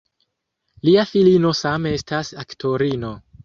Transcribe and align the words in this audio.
Lia 0.87 1.03
filino 1.11 1.53
same 1.61 1.95
estas 2.01 2.35
aktorino. 2.49 3.17